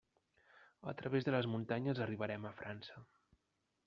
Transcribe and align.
A 0.91 0.93
través 1.01 1.27
de 1.27 1.33
les 1.35 1.47
muntanyes 1.51 2.01
arribarem 2.07 2.47
a 2.47 2.55
França. 2.63 2.97